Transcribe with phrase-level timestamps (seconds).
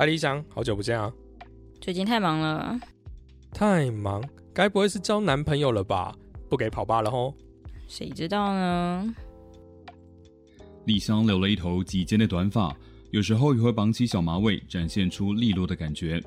[0.00, 1.12] 嗨，理想，好久不见啊！
[1.78, 2.80] 最近太忙了，
[3.52, 6.16] 太忙，该不会是交男朋友了吧？
[6.48, 7.34] 不给跑吧了吼？
[7.86, 9.14] 谁知道呢？
[10.86, 12.74] 丽香留了一头及肩的短发，
[13.10, 16.18] 有时候也会绑起小马尾，展现出利落的感觉。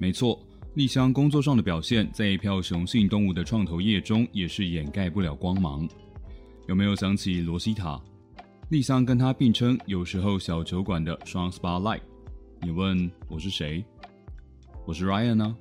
[0.00, 0.36] 没错，
[0.74, 5.88] 丽香工作上的表现，在一票雄性动物的创投业中，也是掩盖不了光芒。
[6.66, 8.02] 有没有想起罗西塔？
[8.70, 12.00] 丽香跟她并称有时候小酒馆的双 spotlight。
[12.60, 13.84] 你问我是谁？
[14.84, 15.54] 我是 Ryan 啊，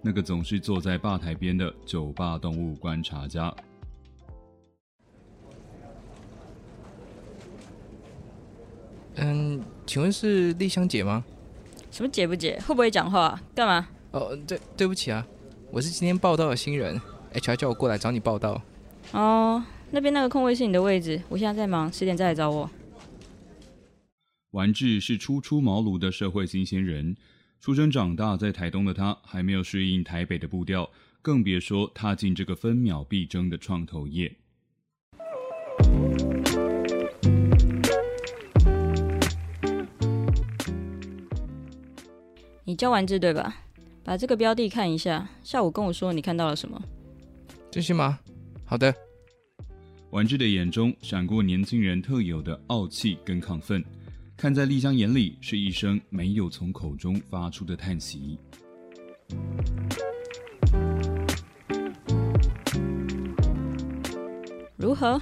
[0.00, 3.54] 那个总是坐在吧台边的酒吧动物观察家。
[9.16, 11.22] 嗯，请问是丽香姐吗？
[11.90, 12.58] 什么姐不姐？
[12.66, 13.38] 会不会讲话？
[13.54, 13.88] 干嘛？
[14.12, 15.26] 哦，对，对不起啊，
[15.70, 17.00] 我是今天报道的新人
[17.34, 18.62] ，HR 叫我过来找你报道。
[19.12, 22.70] 哦，那边那个空位是你的位置，我现在在忙，十点再来找我。
[24.52, 27.14] 丸治是初出茅庐的社会新鲜人，
[27.60, 34.34] 出生长大在台东的他还没有适应台北的步调，更别说踏进这个分秒必争的创投业。
[42.64, 43.54] 你叫丸治对吧？
[44.02, 46.82] 把这个标的看一下，下午跟我说你看到了什么。
[47.70, 48.18] 这些吗？
[48.64, 48.94] 好的。
[50.08, 53.84] 丸治的眼中闪过年轻人特有的傲气跟亢奋。
[54.40, 58.38] 看在丽香眼里，是一声没有从口中发出的叹息。
[64.76, 65.20] 如何？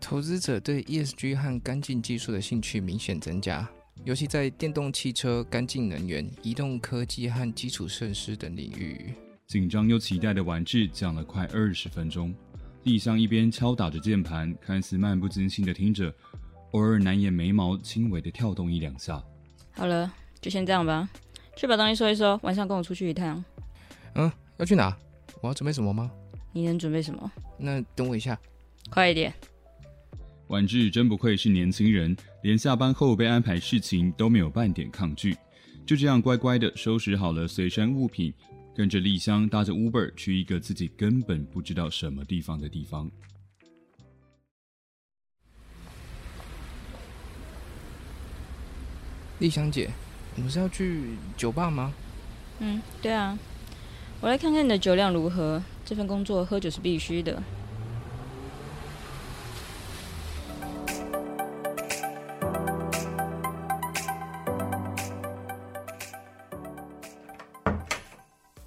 [0.00, 3.70] 投资者对 ESG 和干净技术的兴趣明显增加，
[4.04, 9.14] 尤其在电动汽车、干净能源、移动科技和基础设施等领域。
[9.46, 12.34] 紧张又期待的玩志讲了快二十分钟，
[12.82, 16.12] 丽香一边敲打着键盘，看似漫不经心的听着。
[16.72, 19.22] 偶尔难掩眉毛轻微的跳动一两下。
[19.72, 21.08] 好了，就先这样吧。
[21.56, 23.42] 去把东西收一收，晚上跟我出去一趟。
[24.14, 24.96] 嗯，要去哪？
[25.40, 26.10] 我要准备什么吗？
[26.52, 27.32] 你能准备什么？
[27.58, 28.38] 那等我一下。
[28.90, 29.32] 快一点。
[30.48, 35.36] 婉志真不愧是年轻人，连下班后被安排事情都没有半点抗拒，
[35.86, 38.34] 就这样乖乖的收拾好了随身物品，
[38.74, 43.10] 跟着丽香搭着 Uber 去一个自己根本不知道什么地方的地方。
[49.42, 49.90] 丽香姐，
[50.36, 51.92] 我们是要去酒吧吗？
[52.60, 53.36] 嗯，对啊，
[54.20, 55.60] 我来看看你的酒量如何。
[55.84, 57.42] 这份工作喝酒是必须的。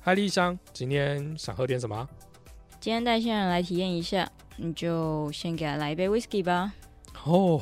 [0.01, 2.05] 嗨，丽香，今天想喝点什么？
[2.81, 6.73] 今天带新人来体验一下，你就先给他来一杯 whisky 吧。
[7.23, 7.61] 哦，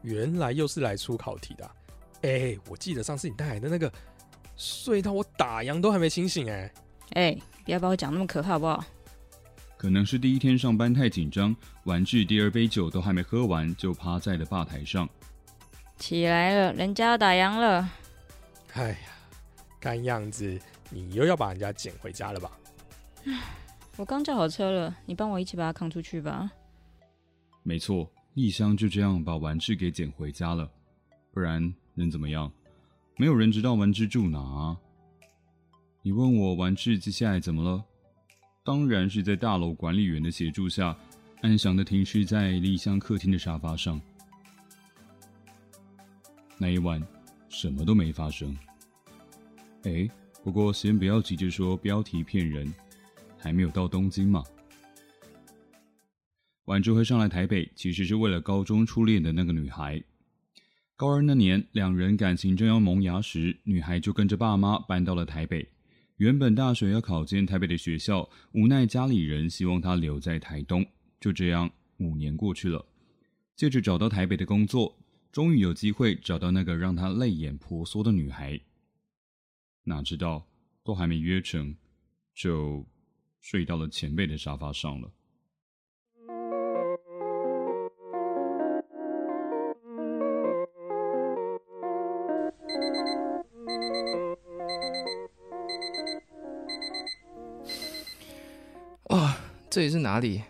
[0.00, 1.70] 原来又是来出考题的。
[2.22, 3.92] 哎，我记得上次你带来的那个
[4.56, 6.72] 睡到我打烊都还没清醒哎！
[7.14, 8.84] 哎，不要把我讲那么可怕好不好？
[9.76, 15.08] 可能是第一天上班太紧张，玩具第二杯酒都还没喝完就趴在了吧台上。
[15.96, 17.88] 起来了，人家要打烊了。
[18.72, 18.98] 哎呀，
[19.78, 20.58] 看样子
[20.90, 22.50] 你又要把人家捡回家了吧？
[23.96, 26.50] 我刚叫好车了，你帮我一起把它扛出去吧。
[27.62, 30.68] 没错，一箱就这样把玩具给捡回家了，
[31.32, 31.72] 不然。
[31.98, 32.50] 能怎么样？
[33.16, 34.76] 没有人知道丸治住哪。
[36.02, 37.84] 你问我丸治接下来怎么了？
[38.64, 40.96] 当然是在大楼管理员的协助下，
[41.42, 44.00] 安详的停尸在丽香客厅的沙发上。
[46.56, 47.04] 那一晚，
[47.48, 48.56] 什么都没发生。
[49.84, 50.08] 哎，
[50.42, 52.72] 不过先不要急着说标题骗人，
[53.36, 54.42] 还没有到东京嘛。
[56.66, 60.02] 丸治会上来台北，其实是为了高中初恋的那个女孩。
[60.98, 65.68] 高二那年，两人感情正要萌芽时，女孩就跟着爸妈搬到了台北。
[66.16, 70.84] 原本大学要考进台北的学校，无奈家里人希望她留在台东。
[71.20, 72.84] 就这样，五年过去了。
[73.54, 74.98] 借着找到台北的工作，
[75.30, 78.60] 终于有机会找到那个让他泪眼婆娑的女孩。
[79.84, 80.48] 哪知道，
[80.82, 81.76] 都还没约成，
[82.34, 82.84] 就
[83.40, 85.12] 睡到了前辈的沙发上了。
[99.70, 100.42] 这里是哪里？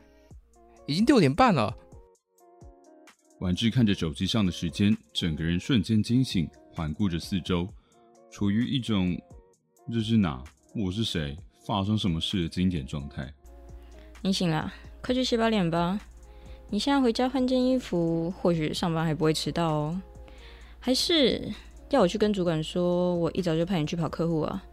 [0.86, 1.76] 已经六点半了。
[3.40, 7.68] 婉志看着手机上的时间，整个人瞬间惊醒，环顾着四周，
[8.30, 9.20] 处于一种
[9.92, 10.42] “这是哪？
[10.72, 11.36] 我是谁？
[11.66, 13.32] 发生什么事”的经典状态。
[14.22, 14.72] 你醒了，
[15.02, 16.00] 快去洗把脸吧。
[16.70, 20.00] 你现在回家换件衣服，或许上班还不会迟到哦。
[20.78, 21.52] 还是
[21.90, 24.64] 要我去跟主管说，我一早就派你去跑客户啊？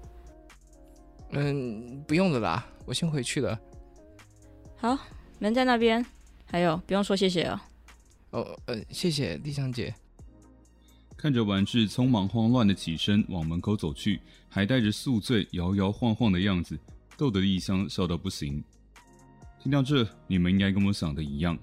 [1.31, 3.59] 嗯，不用了啦，我先回去了。
[4.85, 4.99] 好，
[5.39, 6.05] 门在那边。
[6.45, 7.59] 还有，不用说谢谢哦。
[8.29, 9.91] 哦，呃，谢谢丽香姐。
[11.17, 16.77] 看着完志匆忙慌乱的起身往门口走去，还带着宿醉摇摇晃晃的样子，
[17.17, 18.63] 逗得丽香笑到不行。
[19.59, 21.57] 听到这，你们应该跟我想的一样，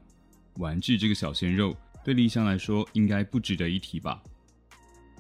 [0.55, 4.21] 完志这个小鲜肉对丽香来说应该不值得一提吧？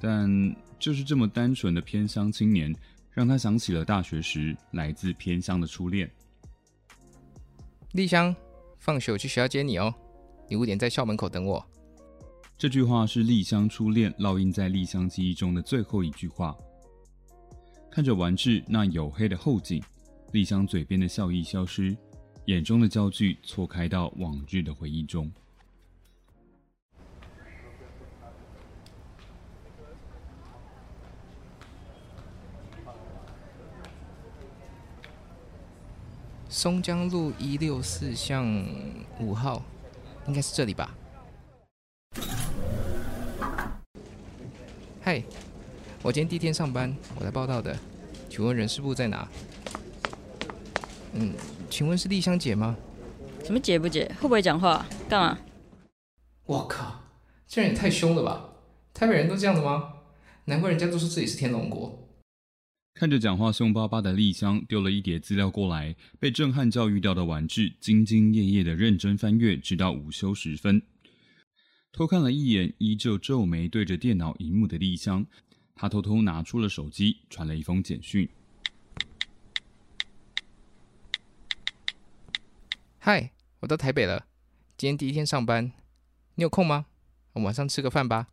[0.00, 0.28] 但
[0.76, 2.74] 就是这么单纯的偏乡青年，
[3.12, 6.10] 让他想起了大学时来自偏乡的初恋。
[7.92, 8.34] 丽香，
[8.78, 9.94] 放学我去学校接你哦。
[10.48, 11.62] 你五点在校门口等我。
[12.56, 16.56] 这句话是丽香初恋烙印在丽香记忆中的最后一句话。
[17.90, 19.82] 看着完治那黝黑的后颈，
[20.32, 21.94] 丽香嘴边的笑意消失，
[22.46, 25.30] 眼中的焦距错开到往日的回忆中。
[36.62, 38.64] 松江路一六四巷
[39.18, 39.60] 五号，
[40.28, 40.94] 应该是这里吧？
[45.00, 45.20] 嗨，
[46.04, 47.76] 我今天第一天上班，我来报道的，
[48.30, 49.26] 请问人事部在哪？
[51.14, 51.34] 嗯，
[51.68, 52.76] 请问是丽香姐吗？
[53.42, 54.06] 什么姐不姐？
[54.20, 54.86] 会不会讲话？
[55.08, 55.38] 干嘛？
[56.46, 57.00] 我靠，
[57.48, 58.50] 这人也太凶了吧！
[58.94, 59.94] 台北人都这样的吗？
[60.44, 62.01] 难怪人家都说自己是天龙国。
[62.94, 70.82] 看着讲话凶巴巴的丽香丢了一叠资料过来，被震撼教育掉的婉志兢兢业业的认真翻阅，直到午休时分，
[71.90, 75.26] 偷看了一眼依旧皱眉对着电脑荧幕的丽香，
[75.74, 78.28] 他偷偷拿出了手机，传了一封简讯
[83.00, 84.26] ：“嗨，我到台北了，
[84.76, 85.72] 今天第一天上班，
[86.34, 86.86] 你有空吗？
[87.32, 88.28] 我晚上吃个饭吧。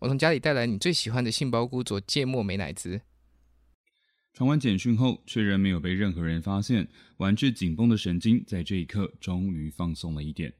[0.00, 3.02] 我从家里带来你最喜欢的杏鲍菇佐芥末美乃滋。”
[4.38, 6.86] 传完简讯后，确认没有被任何人发现，
[7.16, 10.54] 玩具紧绷的神经在这一刻终于放松了一点。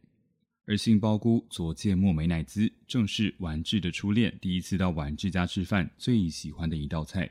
[0.67, 7.31] 而杏鲍菇佐芥末美乃滋，正是丸治的初恋第一次到丸治家吃饭最喜欢的一道菜。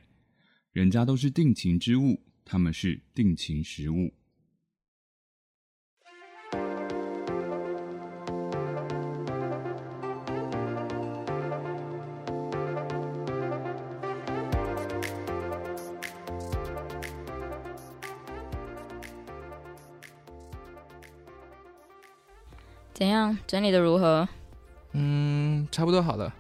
[0.72, 4.14] 人家都是定情之物，他们是定情食物。
[22.98, 23.38] 怎样？
[23.46, 24.28] 整理的如何？
[24.94, 26.34] 嗯，差不多好了。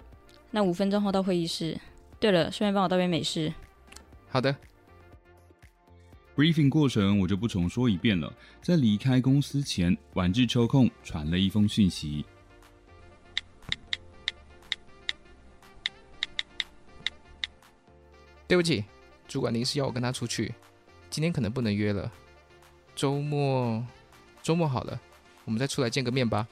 [0.50, 1.80] 那五分钟后到会议室。
[2.20, 3.54] 对了，顺便帮我倒杯美式。
[4.28, 4.56] 好的。
[6.36, 8.34] Briefing 过程我就不重说一遍了。
[8.64, 12.26] 在离开公司前，晚志抽空传了一封讯息。
[18.48, 18.84] 对不起，
[19.28, 20.52] 主管临时要我跟他出去，
[21.12, 22.12] 今天可能不能约了。
[22.96, 23.86] 周末，
[24.42, 25.00] 周末好了。
[25.48, 26.46] 我们再出来见个面吧。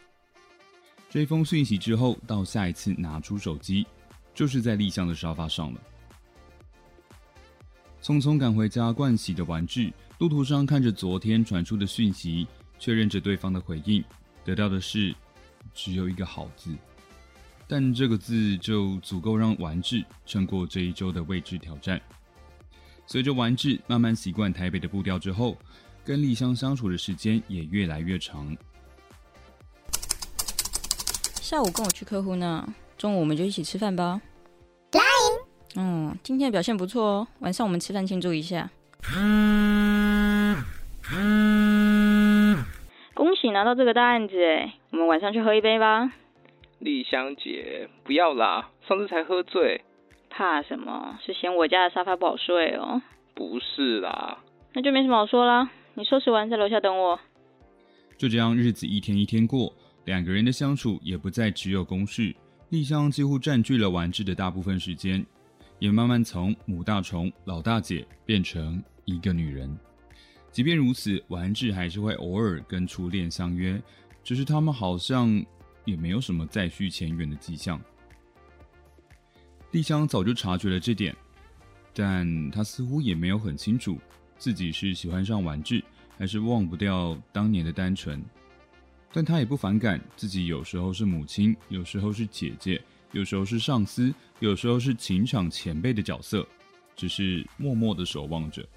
[1.10, 3.86] 这封讯息之后，到下一次拿出手机，
[4.34, 5.82] 就是在立香的沙发上了。
[8.02, 12.48] 匆匆赶回家盥洗的玩具，路途上看着昨天传出的讯息，
[12.80, 14.02] 确认着对方的回应，
[14.46, 15.14] 得到的是
[15.74, 16.74] 只有一个好字，
[17.68, 22.02] 但这个字就足够让玩具撑过这一周的未知挑战。
[23.08, 25.58] 随着玩具慢慢习惯台北的步调之后，
[26.04, 28.56] 跟丽香相处的时间也越来越长。
[31.46, 34.20] 下午跟我去客户那，中午我们就一起吃饭吧。
[34.94, 35.02] 来，
[35.76, 38.68] 嗯，今天表现不错哦，晚上我们吃饭庆祝一下。
[39.16, 40.58] 嗯
[43.14, 46.12] 恭喜拿到这个大案子哎，我们晚上去喝一杯吧。
[46.80, 49.84] 丽香姐，不要啦，上次才喝醉。
[50.32, 51.20] 怕什么？
[51.24, 53.04] 是嫌我家的沙发不好睡哦。
[53.36, 54.40] 不是啦。
[54.74, 55.70] 那就没什么好说啦。
[55.94, 57.20] 你收拾完在楼下等我。
[58.18, 59.74] 就这样，日子一天一天过，
[60.06, 62.36] 两个人的相处也不再只有公事。
[62.70, 65.24] 丽香几乎占据了丸治的大部分时间，
[65.78, 69.78] 也慢慢从母大虫、老大姐变成一个女人。
[70.52, 73.82] 即便如此，丸治还是会偶尔跟初恋相约，
[74.24, 75.46] 只是他们好像
[75.84, 77.80] 也没有什么再续前缘的迹象。
[79.72, 81.16] 丽香早就察觉了这点，
[81.94, 84.00] 但她似乎也没有很清楚
[84.38, 85.84] 自己是喜欢上丸治，
[86.18, 88.24] 还是忘不掉当年的单纯。
[89.16, 92.82] 但他也不反感自己有时候是母亲，有时候是姐姐，
[93.14, 96.46] 有时候是上司，有时候是情场前辈的角色，
[96.98, 98.68] 只是默默的守望着。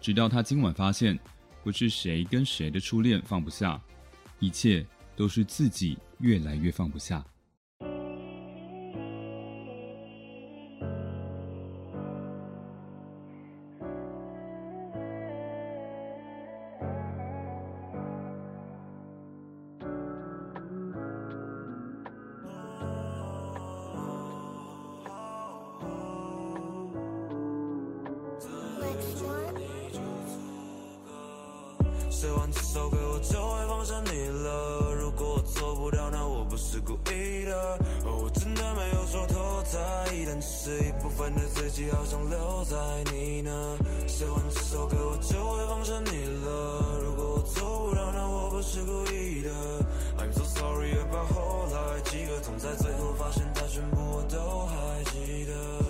[0.00, 1.18] 直到他今晚发现，
[1.64, 3.82] 不是谁跟谁的初恋放不下，
[4.38, 7.26] 一切都是自己越来越放不下。
[36.80, 37.78] 故意的。
[38.04, 42.76] 我真的没有说多在意，但只是一部分的自己好想留在
[43.12, 43.50] 你那。
[44.06, 46.98] 写完这首歌，我就会放下你了。
[47.02, 49.50] 如果我做不到，那我不是故意的。
[50.18, 55.89] I'm so sorry about 后来，几个总在最后发现他全部我都还记得。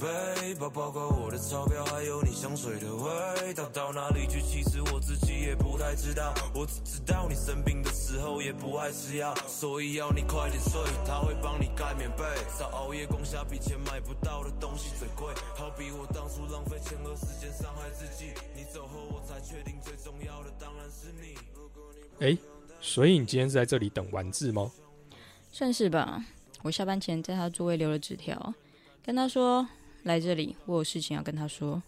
[0.00, 4.40] 背包，包括我的钞票，还有你香水的味道，到哪里去？
[4.40, 6.32] 其实我自己也不太知道。
[6.54, 12.24] 我只知道你生病的时候也不爱吃药，所以要你快点睡，他会帮你盖棉被。
[12.58, 18.32] 少熬夜攻下比钱买不到的东西最贵，好比我当初浪费钱和时间伤害自己。
[18.56, 21.34] 你走后我才确定最重要的当然是你。
[21.54, 22.38] 如果你不哎，
[22.80, 24.72] 所以你今天是在这里等丸治吗？
[25.52, 26.24] 算是吧。
[26.62, 28.54] 我下班前在他座位留了纸条，
[29.02, 29.66] 跟他说
[30.04, 31.82] 来这里，我有事情要跟他说。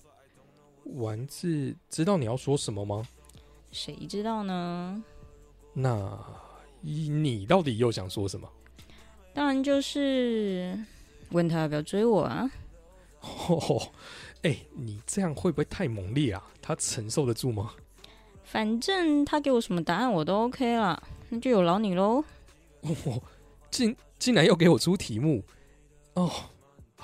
[0.97, 3.07] 丸子知道你要说什么吗？
[3.71, 5.03] 谁知道呢？
[5.73, 6.19] 那
[6.81, 8.49] 你你到底又想说什么？
[9.33, 10.79] 当然就是
[11.31, 12.51] 问他要不要追我啊。
[13.21, 13.81] 哦，
[14.43, 16.45] 哎、你这样会不会太猛烈啊？
[16.61, 17.73] 他承受得住吗？
[18.45, 22.23] 反正他给我什么答案我都 OK 啦，那就有劳你喽。
[22.83, 23.23] 哦，
[23.71, 25.43] 竟竟然又给我出题目
[26.15, 26.31] 哦！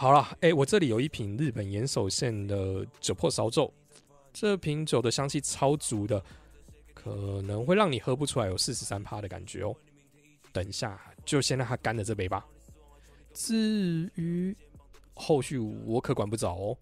[0.00, 3.68] 好啦，哎、我这里有一瓶日本岩手县的酒粕烧酎，
[4.32, 6.22] 这瓶酒的香气超足的，
[6.94, 9.74] 可能会让你喝不出来有四十三趴的感觉哦。
[10.52, 12.46] 等一下，就先让它干了这杯吧。
[13.34, 14.56] 至于
[15.14, 16.78] 后续，我可管不着哦。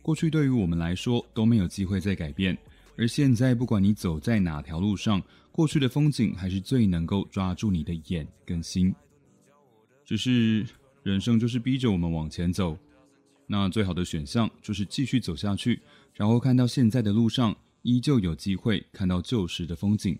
[0.00, 2.56] 过去对于我们来说都没有机会再改变，
[2.96, 5.20] 而现在不管你走在哪条路上，
[5.50, 8.94] 过去的风景还是最能够抓住你的眼跟心。
[10.04, 10.64] 只是
[11.02, 12.76] 人生就是逼着我们往前走，
[13.46, 15.80] 那最好的选项就是继续走下去，
[16.14, 20.18] 然后看到现在的路上依旧有机会看到旧时的风景，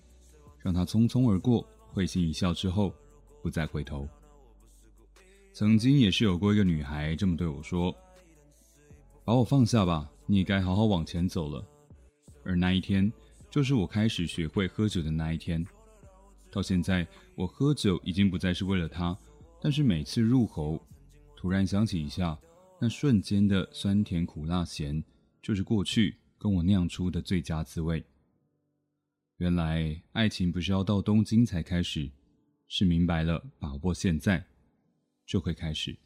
[0.59, 2.95] 让它匆匆而过，会心一笑之后
[3.43, 4.09] 不再回头。
[5.53, 7.95] 曾经也是有过一个女孩这么对我说。
[9.23, 11.65] 把我放下吧，你也该好好往前走了。
[12.43, 13.13] 而那一天，
[13.51, 15.65] 就是我开始学会喝酒的那一天。
[16.51, 17.07] 到现在，
[17.37, 19.17] 我喝酒已经不再是为了他，
[19.61, 20.81] 但是每次入喉，
[21.37, 22.39] 突然想起一下，
[22.81, 25.05] 那瞬间的酸甜苦辣咸，
[25.43, 28.03] 就是过去跟我酿出的最佳滋味。
[29.37, 32.11] 原来，爱情不是要到东京才开始，
[32.69, 34.47] 是明白了，把握现在，
[35.27, 35.97] 就会开始。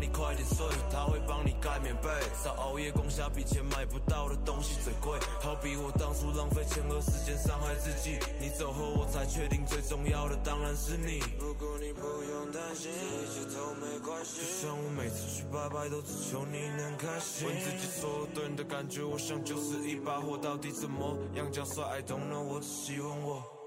[0.00, 2.08] 你快点睡，他会帮你盖棉被。
[2.42, 11.20] 少熬夜攻下比钱买不到的东西最贵，好比我当初浪费钱和时间伤害自己，你走后我才确定最重要的当然是你。
[11.38, 14.40] 如果你不用担心，一切都没关系。
[14.40, 17.46] 就像我每次去拜拜都只求你能开心。
[17.46, 23.59] 问自己所有对你的感觉，我想就是一把火，到底怎么样讲帅？I don't know，我只喜欢我。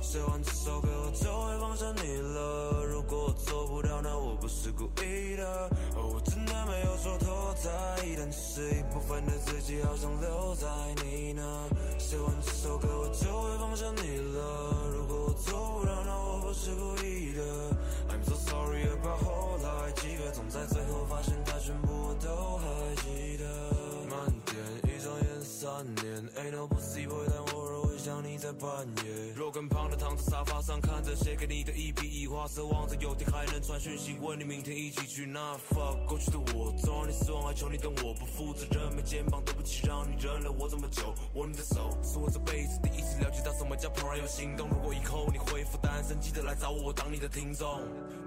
[0.00, 2.84] 写完这首歌，我就会放下你了。
[2.86, 5.70] 如果我做不到，那我不是故意的。
[5.96, 10.66] 我真的没有说多在意，但是一部分的自己好想留在
[11.04, 11.42] 你那。
[11.98, 14.90] 写完这首歌，我就会放下你了。
[14.94, 17.42] 如果我做不到，那我不是故意的。
[18.08, 23.44] I'm so sorry about 后来几个，总在最后发现它全部我都还记得。
[24.08, 27.26] 慢点，一转眼三年，Ain't no possible，
[28.22, 29.32] 你在半夜。
[29.34, 35.56] 肉更胖的躺在沙发上，看着写给你的一笔一画，奢望着有天还能传讯息问你明天一起去哪。
[35.70, 41.14] Fuck 过去的我，总让你失望，还求你等我不负责任，没肩膀，对不起让你忍了我这么久。
[41.34, 44.68] 握你的手，是我这辈子第一次了解到什么叫怦然有心动。
[44.68, 47.82] 如果以后你恢复单身，记得来找我当你的听众。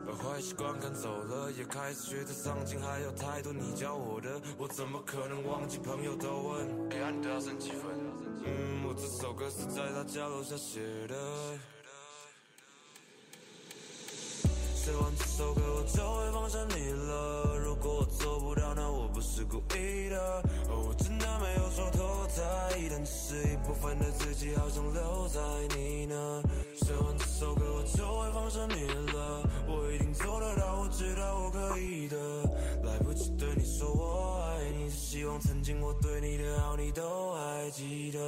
[0.05, 5.77] 把坏习惯赶走了，也开始学着上进，还有太多你教我的，我怎么可能忘记？
[5.77, 8.28] 朋友都问，哎呀你都要升几分？
[8.45, 11.15] 嗯，我这首歌是在他家楼下写的。
[14.75, 17.57] 写完这首歌，我就会放下你了。
[17.63, 20.41] 如果我做不到，那我不是故意的。
[20.69, 25.39] 我真的没有说多在意，但是一部分的自己好想留在
[25.75, 26.41] 你那。
[26.75, 29.43] 写完这首歌，我就会放下你了。
[29.67, 32.17] 我一定做得到，我知道我可以的。
[32.83, 34.28] 来不及对你说我，
[35.11, 38.19] 希望曾经我对你的好，你都还记得。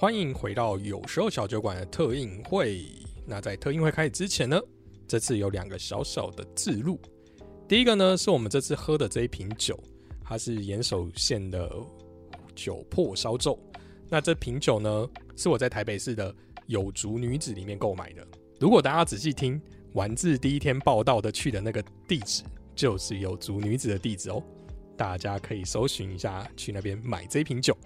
[0.00, 2.84] 欢迎回到有时候小酒馆的特映会。
[3.26, 4.56] 那在特映会开始之前呢，
[5.08, 7.00] 这次有两个小小的自录。
[7.66, 9.76] 第一个呢，是我们这次喝的这一瓶酒，
[10.22, 11.68] 它是岩手县的
[12.54, 13.58] 酒破烧酎。
[14.08, 16.32] 那这瓶酒呢，是我在台北市的
[16.68, 18.24] 有族女子里面购买的。
[18.60, 19.60] 如果大家仔细听，
[19.94, 24.40] 丸字第一天报道的去的那个地址，就是有族女子的地址哦。
[24.96, 27.76] 大家可以搜寻一下，去那边买这瓶酒。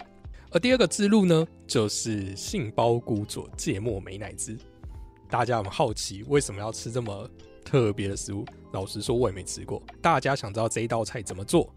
[0.55, 4.55] 而第二个之路呢，就是杏鲍菇佐芥末美乃滋。
[5.31, 7.27] 大家很好奇为什么要吃这么
[7.65, 8.45] 特别的食物？
[8.73, 9.83] 老实说，我也没吃过。
[10.03, 11.73] 大家想知道这一道菜怎么做，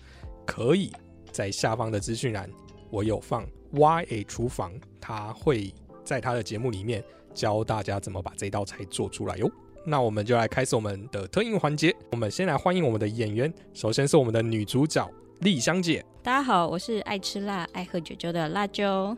[0.46, 0.92] 可以
[1.32, 2.50] 在下方的资讯栏，
[2.90, 7.02] 我有放 YA 厨房，他会在他的节目里面
[7.34, 9.50] 教大家怎么把这道菜做出来哟。
[9.86, 11.96] 那我们就来开始我们的特映环节。
[12.12, 16.04] 我们先来欢迎我们的演员，首先是我们的女主角丽香姐。
[16.24, 19.15] 大家好，我是爱吃辣、爱喝酒酒的辣椒。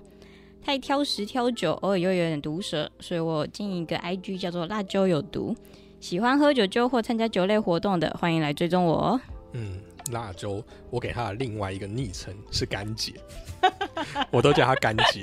[0.63, 5.55] 太挑食挑酒，偶尔又有点毒舌，所以我经营一个 IG 叫做辣椒有毒。
[5.99, 9.21] 喜欢喝酒酒或参加酒类活动的，欢迎来追踪我哦。
[9.53, 9.79] 嗯，
[10.11, 13.13] 辣椒，我给他的另外一个昵称是干姐，
[14.29, 15.21] 我都叫他干姐。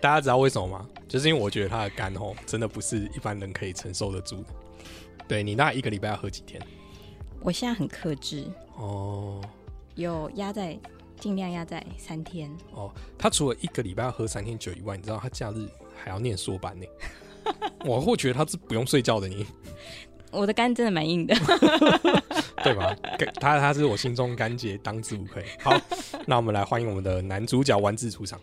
[0.00, 0.86] 大家知道为什么吗？
[1.06, 4.48] 就是因为我觉得他的肝哦，真的不是一般人可以承受得住的。
[5.28, 6.60] 对你那一个礼拜要喝几天？
[7.40, 8.44] 我现在很克制，
[8.76, 9.40] 哦
[9.98, 10.78] 有压在
[11.18, 12.48] 尽量压在三天。
[12.72, 16.86] 哦，他除了一个礼拜要喝三天酒以外，你知道他假日还要念硕班呢。
[17.84, 19.44] 我会觉得他是不用睡觉的你，
[20.30, 21.34] 我的肝真的蛮硬的。
[22.62, 22.94] 对吧？
[23.40, 25.44] 他他是我心中干姐，当之无愧。
[25.60, 25.76] 好，
[26.26, 28.40] 那我们来欢迎我们的男主角丸子出场。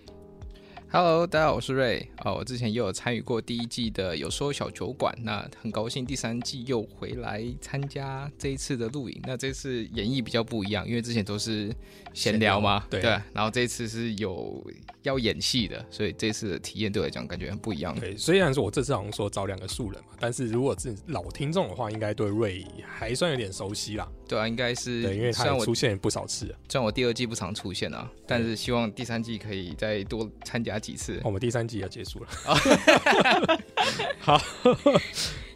[0.97, 9.21] Hello，大家好，我是瑞啊、我之前也有参与过第一季的有说小酒馆，那很高兴第三季又回来参加这一次的录影。
[9.25, 11.69] 那这次演绎比较不一样，因为之前都是
[12.15, 13.01] 闲聊嘛，对
[13.33, 14.65] 然后这一次是有
[15.03, 17.93] 要演戏的，所以这次的体验对我来讲感觉很不一样。
[17.99, 24.09] 对，虽然说我这次好像说找两个素人嘛，但是如果是老听众的话，应该对瑞还算有点熟悉啦。
[24.27, 26.55] 对啊，应该是对，因为出现不少次了。
[26.69, 31.19] 虽然我第二季不常出现啊，但是希望第三季可以再多参加几次。
[31.23, 32.29] 我们第三季要结束了。
[34.19, 34.41] 好，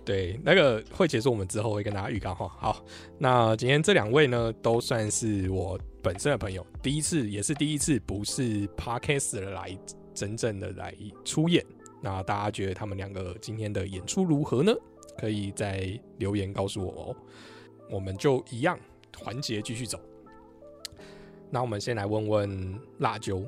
[0.10, 2.48] 对，那个会结束，我们之后会跟大家预告哈。
[2.58, 2.84] 好，
[3.20, 9.78] 那今天这两位呢，都算是我本身的朋友，第一次也是第一次不是 podcast 的来
[10.16, 11.64] 真正的来出演。
[12.02, 14.74] 那大家觉得他们两个今天的演出如何呢？
[15.20, 17.16] 可以在留言告诉我哦。
[17.88, 18.80] 我们就一样
[19.16, 20.02] 环节继续走。
[21.52, 23.40] 那我们先来问问辣椒，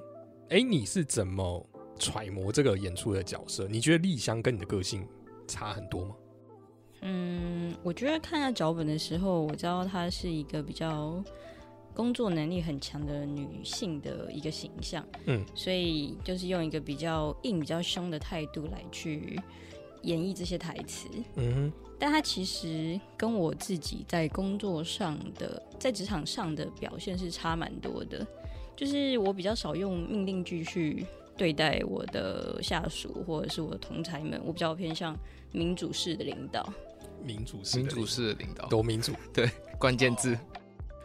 [0.50, 3.67] 哎、你是怎么揣摩这个演出的角色？
[3.67, 5.08] 你觉得丽香跟你的个性
[5.47, 6.15] 差很多吗？
[7.02, 11.24] 嗯，我觉得看下脚本的时候，我知道她是一个比较
[11.94, 19.40] 工作能力很强的女性的一个形象，嗯，所以就是用一个比较硬、比较凶的态度来去
[20.04, 21.08] 演绎这些台词。
[21.36, 28.26] 嗯但她其实跟我自己在工作上的，在职场上的表现是差蛮多的。
[28.76, 31.06] 就是我比较少用命令句去
[31.38, 35.16] 对待我的下属或者是我的同才们，我比较偏向
[35.52, 36.68] 民主式的领导。
[37.21, 40.38] 哼，民主式的民主式的领导，多民主 对关键字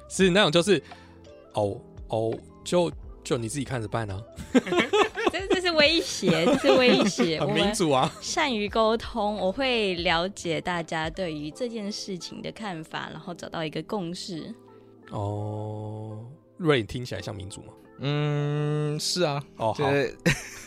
[0.08, 0.82] 是那种就是
[1.54, 2.90] 哦哦，就
[3.24, 4.22] 就你自己看着办啊，
[5.32, 7.40] 这这是威胁， 这是威胁。
[7.40, 8.12] 很我们民主啊。
[8.20, 14.54] 善于沟通，我会了解大家对于这件事情的看法，然后找到一个共识。
[15.10, 16.24] 哦，
[16.56, 17.72] 瑞听起来像民主吗？
[17.98, 19.90] 嗯，是啊，哦，好，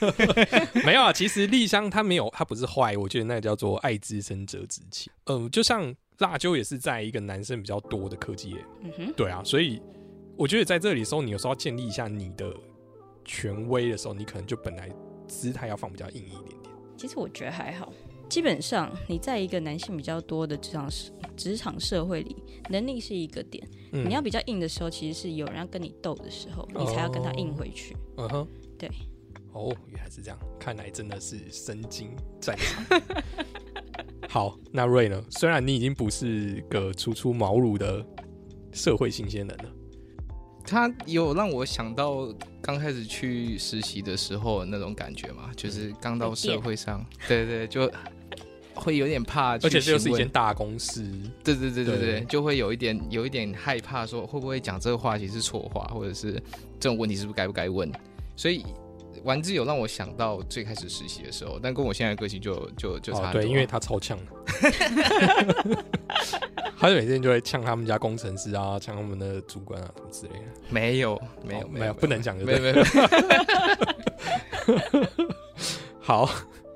[0.86, 1.14] 没有啊。
[1.14, 5.12] 其实丽香它没有，它不是坏，我觉得那个叫做爱之深责之切。
[5.26, 9.82] 嗯、就像辣椒也是在一个男生比较多的科技业，嗯哼，对啊，所以
[10.36, 12.52] 我觉得在这里的时候，你有时候要建立一下你的
[13.26, 14.90] 权威的时候，你可能就本来
[15.28, 16.74] 姿态要放比较硬一点点。
[16.98, 17.94] 其实我觉得还好。
[18.30, 22.36] 基本上，你在一个男性比较多的职场社职场社会里，
[22.70, 23.68] 能力是一个点。
[23.92, 27.98] 嗯你要比较硬的时候，其实是有人要跟你斗的时候，你才要跟他硬回去。
[28.18, 28.90] 嗯哼，对。
[29.52, 33.02] 哦，原来是这样，看来真的是身经战场。
[34.30, 35.20] 好，那瑞呢？
[35.32, 38.06] 虽然你已经不是个初出茅庐的
[38.72, 39.66] 社会新鲜人了，
[40.64, 47.92] 他有让我想到刚开始去实习的时候那种感觉嘛，就是刚到社会上，对对，就
[48.80, 51.04] 会有点怕而且这又是一间大公司，
[51.44, 56.34] 对对对对对对，就会有一点有一点害怕，说会不会讲这个话题是错话，或者是
[56.80, 57.92] 这种问题是不是该不该问？
[58.36, 58.66] 所以
[59.24, 64.18] 丸子有让我想到最开始实习的时候，但跟我现在的个性就就就差哦，对，因为他超呛。
[64.18, 64.24] 的，
[66.78, 70.46] 他就每天就会呛他们家工程师啊，呛他们的主管啊什么之类的。
[70.70, 72.46] 没有没有哦没有，不能讲的。
[72.46, 72.86] 没有没有没有，
[76.00, 76.30] 好，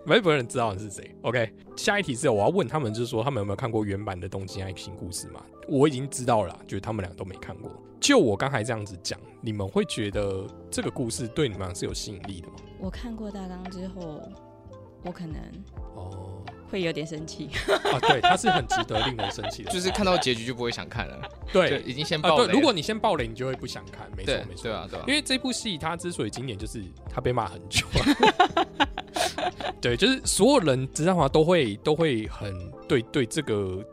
[0.06, 1.16] 没有人知道你是谁。
[1.22, 5.42] OK，下一题是我要问他们，就是说他们有没有看过原版的《东京爱情故事》嘛？
[5.68, 7.72] 我已经知道了啦，就是他们俩都没看过。
[8.02, 12.56] 就我刚才这样子讲，你们会觉得这个故事对你们俩是有吸引力的吗？
[12.80, 14.22] 我看过大纲之后，
[15.06, 15.38] 我可能
[15.96, 17.48] 哦，会有点生气。
[17.90, 21.22] 啊，对，它是很值得令人生气的，就是看到结局就不会想看了，
[21.54, 22.52] 就对已经先爆雷了。
[22.52, 24.74] 如果你先爆雷，你就会不想看，没错对没错对。
[24.74, 27.88] 啊对啊因，为这部戏它之所以经典，就是它被骂很久。
[29.84, 31.28] 对，就是所有人知道吗？
[31.28, 33.86] 都会都会很对对这个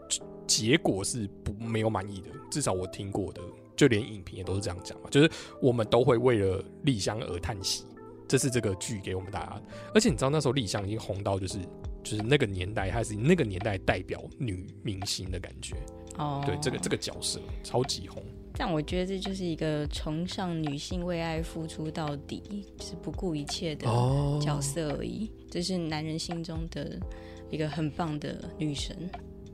[0.47, 3.43] 结果是不没有满意的，至少我听过的，
[3.75, 5.11] 就连影评也都是这样讲嘛。
[5.11, 5.29] 就是
[5.61, 7.87] 我们都会为了丽香而叹息，
[8.29, 9.61] 这是这个剧给我们大家。
[9.93, 11.59] 而且你知道那时候丽香已经红到就是
[12.05, 15.75] 就是那个年代，她是那个年代代表女明星的感觉。
[16.19, 18.23] 哦，对，这个这个角色超级红。
[18.63, 25.33] 但我觉得这就是一个崇尚女性为爱付出到底，就是不顾一切的哦角色而已。
[25.51, 27.01] 这是男人心中的
[27.49, 28.95] 一个很棒的女神，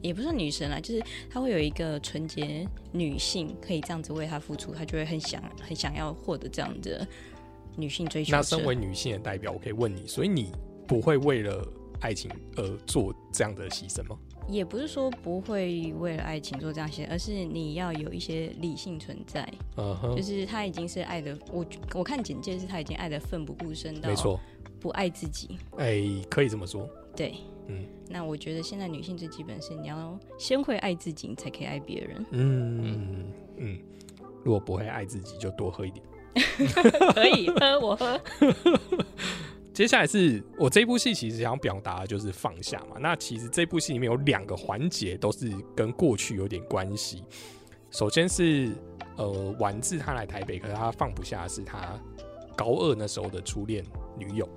[0.03, 7.07] 也不是女神啦，就是她会有一个纯洁女性可以这样子为他付出，她就会很想很想要获得这样的
[7.77, 8.33] 女性追求。
[8.33, 10.51] 那身为女性的代表，我可以问你，所以你
[10.85, 11.65] 不会为了
[12.01, 14.19] 爱情而做这样的牺牲吗？
[14.49, 24.39] 也不是说不会为了爱情做这样些，而是你要有一些理性存在，嗯哼就，是他已经是爱的，我我看简介是他已经爱的奋不顾身到没错，
[24.81, 25.59] 不爱自己。
[25.79, 26.89] 哎、可以这么说。
[27.17, 27.35] 对，
[27.69, 32.27] 嗯那我觉得现在女性最基本是你要先会爱自己，你才可以爱别人。
[32.31, 33.25] 嗯
[33.57, 33.79] 嗯，
[34.45, 36.05] 如果不会爱自己，就多喝一点。
[37.15, 38.21] 可以喝，我喝。
[39.77, 42.97] 接下来是我这部戏其实想表达的就是放下嘛。
[42.99, 47.23] 那其实这部戏里面有两个环节都是跟过去有点关系。
[47.91, 48.71] 首先是
[49.19, 52.01] 呃丸子他来台北，可是他放不下是他
[52.57, 53.85] 高二那时候的初恋
[54.19, 54.49] 女友。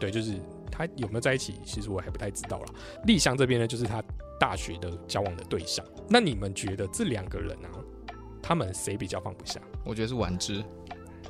[0.00, 2.66] 对，就是他有没有在一起，其实我还不太知道啦。
[3.04, 4.02] 丽香这边呢，就是他
[4.40, 5.84] 大学的交往的对象。
[6.08, 7.68] 那你们觉得这两个人啊，
[8.42, 9.60] 他们谁比较放不下？
[9.84, 10.64] 我觉得是丸之，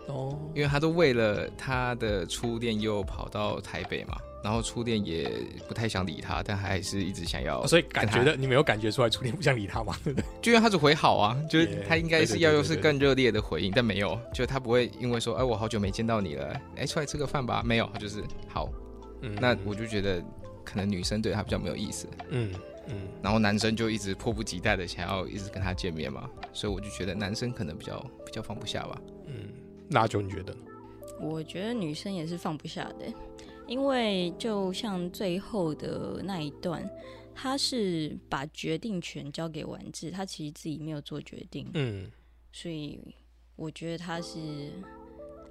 [0.08, 5.30] 哦，因为他都为了他的初恋又跑到台北嘛，然后初恋也
[5.68, 9.96] 不太想理他，但还是一直想要，哦所以感觉的你没有感觉出来初恋不想理他吗？
[10.02, 10.26] 对不对？
[10.42, 18.68] 就因为他只回好啊，就是他应该是要又是更热烈的回应，但没有，就他不会因为说，哎，我好久没见到你了，哎，出来吃个饭吧，没有，就是好，
[19.20, 20.20] 嗯那我就觉得
[20.64, 22.52] 可能女生对他比较没有意思，嗯
[22.88, 29.00] 嗯然后男生就一直迫不及待的想要一直跟他见面嘛，所以我就觉得男生可能比较比较放不下吧。
[29.28, 29.34] 嗯，
[29.92, 30.60] 那就你觉得呢？
[31.20, 33.12] 我觉得女生也是放不下的，
[33.66, 36.88] 因为就像最后的那一段，
[37.34, 42.10] 他是把决定权交给丸子，他其实自己没有做决定，嗯
[42.50, 42.98] 所以
[43.54, 44.38] 我觉得他是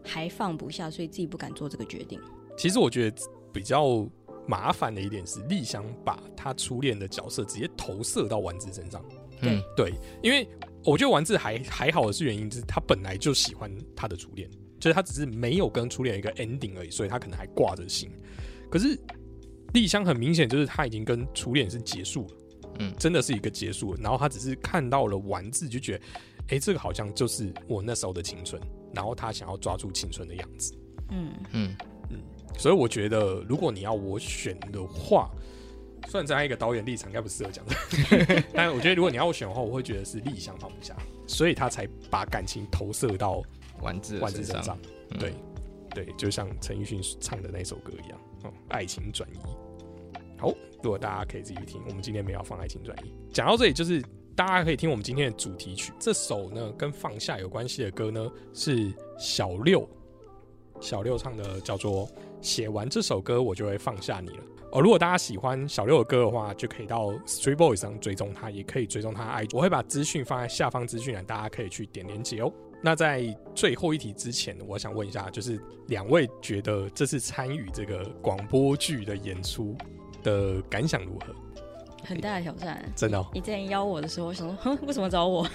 [0.04, 2.20] 还放不下，所以自己不敢做这个决定。
[2.58, 3.18] 其实我觉得
[3.54, 4.06] 比较
[4.48, 9.02] 麻烦的一点是，丽香把她初恋的角色直接投射到丸子身上。
[9.40, 10.48] 对嗯对，因为
[10.84, 18.10] 我觉得丸子还还好的是原因是他本来就喜欢他的初恋，就是他只是没有跟初恋有一个 ending 而已，所以他可能还挂着心。
[18.70, 18.98] 可是
[19.74, 22.36] 丽香很明显就是他已经跟初恋是结束了，
[22.80, 24.00] 嗯真的是一个结束了。
[24.02, 26.04] 然后他只是看到了丸子，就觉得，
[26.56, 28.62] 哎、这个好像就是我那时候的青春，
[28.94, 30.74] 然后他想要抓住青春的样子。
[31.10, 31.76] 嗯嗯，
[32.10, 32.18] 嗯，
[32.58, 35.30] 所以我觉得，如果你要我选的话，
[36.08, 40.96] 虽然站在一个导演立场，应该不适合讲的， 但我觉得如果你要我选的话，我会觉得是立香放不下，
[41.28, 43.42] 所以他才把感情投射到
[43.82, 44.78] 丸子的身上万字身上。。
[45.12, 45.34] 嗯对，
[45.94, 49.38] 对，就像陈奕迅唱的那首歌一样，哦，爱情转移。
[50.38, 53.14] 好，如果大家可以自己去听，我们今天没有放爱情转移。
[53.34, 54.02] 讲到这里，就是
[54.34, 55.92] 大家可以听我们今天的主题曲。
[56.00, 59.86] 这首呢跟放下有关系的歌呢是小六，
[60.80, 62.08] 小六唱的叫做
[62.42, 64.44] 《写完这首歌我就会放下你了》。
[64.72, 69.50] 哦，如果大家喜欢小六的歌的话，就可以到 Street Boys 上追踪他，也可以追踪他的 IG。
[69.58, 72.52] 我会把资讯放在下方资讯栏，大家可以去点连接哦。
[72.82, 79.76] 那在最后一题之前，我想问一下，就是两位觉得这次参与这个广播剧的演出
[80.24, 81.36] 的感想如何？
[82.04, 82.84] 很大的挑战。
[82.96, 85.46] 真的哦、你之前邀我的时候，我想说，哼，为什么找我？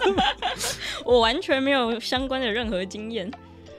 [1.04, 3.28] 我完全没有相关的任何经验。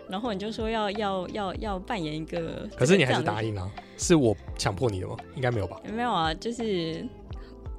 [0.09, 5.17] 然后你就说要要要要扮演一个，可是你还是答应了、是我强迫你的吗？
[5.35, 5.81] 应该没有吧？
[5.93, 7.05] 没有啊，就是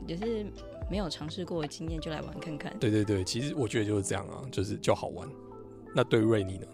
[0.06, 0.46] 也是
[0.90, 2.74] 没有尝试过的经验，就来玩看看。
[2.78, 5.28] 对对对，其实我觉得就是这样啊，就是就好玩。
[5.94, 6.66] 那对瑞你呢？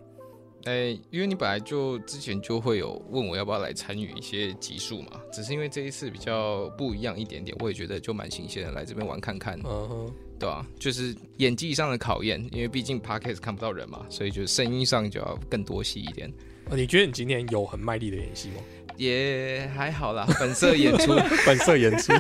[0.67, 10.13] 哎、因为你本来就之前就会有问我要不要来参与一些集数嘛，只是因为这一次比较不一样一点点，我也觉得就蛮新鲜的，来这边玩看看，嗯哼，
[10.45, 16.31] 对吧、就是演技上的考验，因为毕竟 podcast 看不到人嘛，所以就声音上就要更多戏一点，
[16.69, 18.57] 呃你觉得你今天有很卖力的演戏吗？
[18.99, 21.15] 也还好啦，本色演出，
[21.47, 22.13] 本色演出。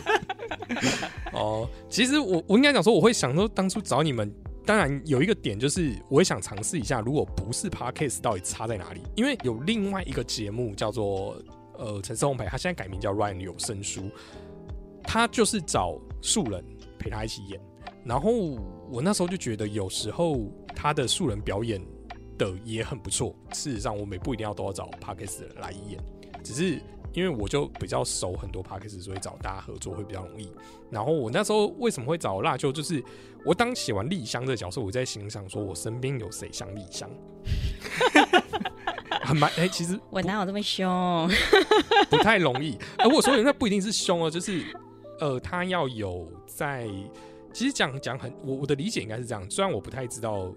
[1.36, 4.32] 哦，其实我我应该讲说，我会想说当初找你们，
[4.64, 9.02] 当然有一个点就是，我也想尝试一下，如果不是 podcast 到底差在哪里？
[9.16, 11.36] 因为有另外一个节目叫做
[11.76, 14.10] 呃陈思烘焙，他现在改名叫 Ryan 有声书，
[15.02, 16.64] 他就是找素人
[16.98, 17.60] 陪他一起演。
[18.04, 18.30] 然后
[18.90, 20.38] 我那时候就觉得，有时候
[20.74, 21.80] 他的素人表演
[22.36, 23.34] 的也很不错。
[23.52, 25.98] 事实上，我们也不一定要都要找人来演，
[26.42, 26.80] 只是
[27.12, 30.50] 因为我就比较熟很多 p a c k a g e 所以找大家合作会比较容易。
[30.90, 33.02] 然后我那时候为什么会找辣椒，就是
[33.44, 37.08] 我当写完丽香这个角色，我在心想说，我身边有谁像丽香？
[39.22, 41.30] 很蛮哎、其实我哪有这么凶？
[42.10, 42.76] 不太容易。
[42.98, 44.62] 而我说的那不一定是凶哦，就是
[45.20, 46.86] 呃，他要有在，
[47.54, 49.48] 其实讲讲很，我我的理解应该是这样。
[49.48, 50.52] 虽然我不太知道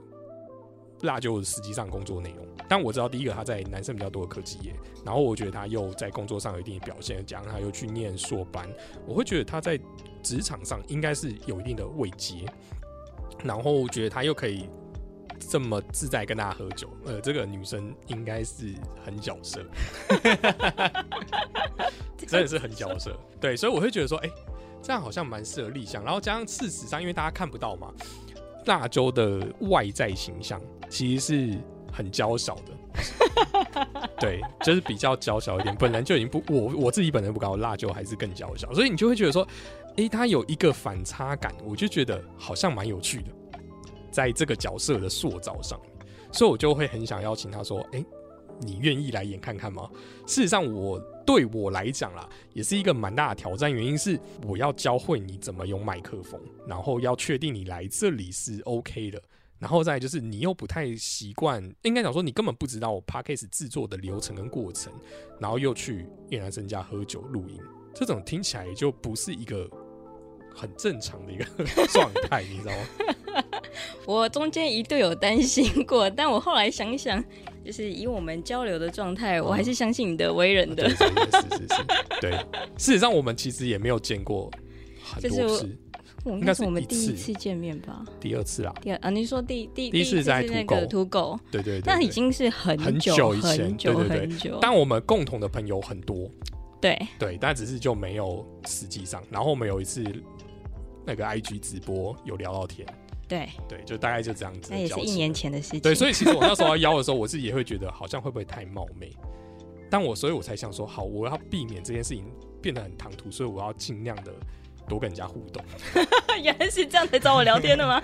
[1.01, 4.73] 辣椒实际上工作内容，但我知道第一个他在男生比较多的科技业，
[5.05, 8.67] 然后我觉得他又在工作上有一定的表现，加上他又去念硕班，
[9.05, 9.79] 我会觉得他在
[10.23, 12.45] 职场上应该是有一定的位阶，
[13.43, 14.67] 然后我觉得他又可以。
[15.39, 18.73] 这么自在跟大家喝酒，呃，这个女生应该是
[19.05, 19.63] 很角色，
[22.27, 23.15] 真的是很角色。
[23.39, 24.27] 对，所以我会觉得说，哎、
[24.87, 26.01] 这样好像蛮适合立项。
[26.01, 27.91] 然后加上事实上，因为大家看不到嘛，
[28.67, 31.57] 辣椒的外在形象其实是
[31.91, 35.75] 很娇小的，对，就是比较娇小一点。
[35.75, 39.45] 本来就已经不，我我自己本人不高，辣椒还是更娇小，所以你就会觉得说，
[39.97, 43.31] 哎、他有一个反差感，我就觉得好像蛮有趣的，
[44.09, 45.77] 在这个角色的塑造上，
[46.31, 48.01] 所以我就会很想邀请他说，哎、
[48.61, 49.89] 你愿意来演看看吗？
[50.25, 50.97] 事实上，我
[51.27, 53.71] 对我来讲啦，也是一个蛮大的挑战。
[53.71, 59.21] 原因是我要教会你怎么用麦克风，然后要确定你来这里是 OK 的，
[59.59, 64.93] 然后再就是你又不太习惯，应该讲说你根本不知道我 podcast 制作的流程跟过程，
[65.37, 67.59] 然后又去叶男生家喝酒录音，
[67.93, 69.69] 这种听起来就不是一个
[70.55, 71.45] 很正常的一个
[71.87, 73.43] 状态，你知道吗？
[74.07, 77.23] 我中间一度有担心过，但我后来想想，
[77.67, 81.85] 就是以我们交流的状态，我还是相信你的为人的是是是，
[82.21, 82.31] 对。
[82.77, 84.49] 事实上，我们其实也没有见过
[85.03, 85.77] 很多次，
[86.23, 88.05] 我应应该是我们第一次见面吧？
[88.21, 88.73] 第二次啦。
[88.81, 94.59] 第二啊，你说第第第一次在那个土狗，对对对对那已经是很很久久以前很久对对对很久。
[94.61, 96.31] 但我们共同的朋友很多，
[96.79, 99.21] 对对，但只是就没有实际上。
[99.29, 100.01] 然后我们有一次
[101.05, 102.87] 那个 IG 直播有聊到天，
[103.27, 104.69] 对，对，就大概就这样子。
[104.71, 105.33] 那也是一年。
[105.33, 105.79] 前的事情。
[105.79, 109.11] 对，所以其实我那时候要 邀的时候，我自己也会觉得好像会不会太冒昧，
[109.89, 112.25] 但我所以我才想说，好，我要避免这件事情
[112.61, 114.33] 变得很唐突，所以我要尽量的
[114.87, 115.63] 多跟人家互动。
[116.41, 118.01] 原来是这样才找我聊天的吗？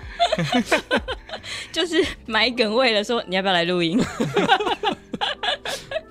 [1.72, 3.98] 就是买梗为了说你要不要来录音？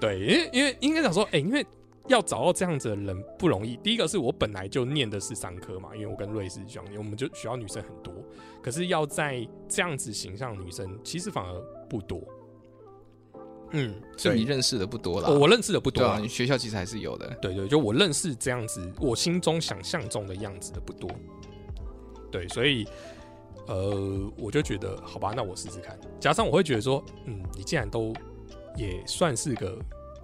[0.02, 1.66] 对，因为因为应该讲说，哎、因为
[2.08, 3.78] 要找到这样子的人不容易。
[3.78, 8.14] 第一个是我本来就念的是商科嘛，因为我跟瑞是学长，我们就学校女生很多，
[8.62, 12.22] 可是要在这样子形象的女生，其实反而不多。
[13.76, 15.30] 嗯，所以你认识的不多啦。
[15.30, 17.28] 我我认识的不多啊，你学校其实还是有的。
[17.42, 21.10] 对对，就我认识这样子，我心中想象中的样子的不多。
[22.32, 22.86] 对，所以
[23.66, 26.00] 呃，我就觉得好吧，那我试试看。
[26.20, 28.14] 加上我会觉得说，嗯，你既然都
[28.76, 29.76] 也算是个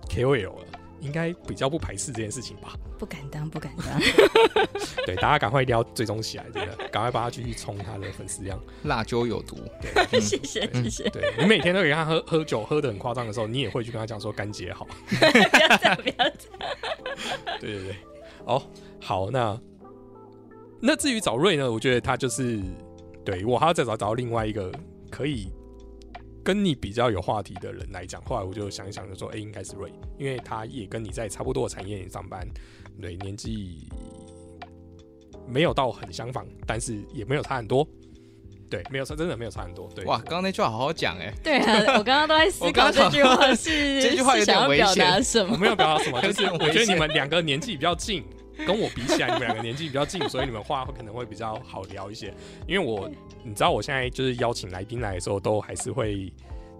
[0.09, 0.65] KOL 了，
[1.01, 2.73] 应该比较不排斥这件事情吧？
[2.97, 3.99] 不敢当，不敢当。
[5.05, 8.59] 对，大家赶快一定要追踪起来，真的，赶快帮他继续冲他的粉丝量。
[8.83, 14.85] 辣椒有毒，对， 谢谢谢谢，对你每天都给他喝喝酒，喝的很夸张的时候，你也会去跟他讲说干姐好。
[15.07, 16.29] 不要这样，不要这样。
[17.59, 17.95] 对对对，
[18.45, 18.61] 哦，
[18.99, 19.59] 好，那
[20.81, 22.59] 那至于找瑞呢，我觉得他就是
[23.23, 24.71] 对我还要再找找到另外一个
[25.09, 25.51] 可以
[26.49, 28.19] 跟你比较有话题的人来讲。
[28.23, 32.47] 后来我就想一想，就说，哎、应该是瑞，因为他也跟你在差不多的产业上班，
[32.99, 33.87] 对，年纪
[35.47, 37.87] 没有到很相仿，但是也没有差很多。
[38.67, 39.87] 对，没有差，真的没有差很多。
[39.93, 45.53] 对，哇，刚刚那句话好好讲哎，对啊，我刚刚都在思考这句话是 这句话有点危险什么。
[45.53, 48.23] 我没有表达什么，就是 我觉得你险们两个年纪比较近，
[48.65, 52.33] 跟我比起来，你们两个年纪比较近，所以你们话可能会比较好聊一些。
[52.67, 53.09] 因为我，
[53.43, 56.31] 你知道，我现在就是邀请来宾来的时候，都还是会